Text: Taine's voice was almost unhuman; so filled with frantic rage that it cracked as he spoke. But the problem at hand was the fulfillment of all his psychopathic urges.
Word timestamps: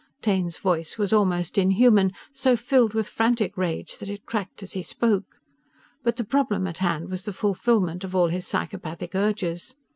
Taine's 0.23 0.57
voice 0.57 0.97
was 0.97 1.13
almost 1.13 1.59
unhuman; 1.59 2.11
so 2.33 2.57
filled 2.57 2.95
with 2.95 3.07
frantic 3.07 3.55
rage 3.55 3.99
that 3.99 4.09
it 4.09 4.25
cracked 4.25 4.63
as 4.63 4.71
he 4.71 4.81
spoke. 4.81 5.37
But 6.03 6.15
the 6.15 6.23
problem 6.23 6.65
at 6.65 6.79
hand 6.79 7.07
was 7.11 7.25
the 7.25 7.33
fulfillment 7.33 8.03
of 8.03 8.15
all 8.15 8.29
his 8.29 8.47
psychopathic 8.47 9.13
urges. 9.13 9.75